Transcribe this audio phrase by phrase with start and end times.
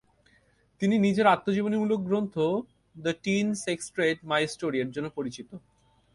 [0.81, 2.35] তিনি নিজের আত্মজীবনীমূলক গ্রন্থ
[2.95, 5.49] "the teen sex trade: my story" এর জন্য পরিচিত।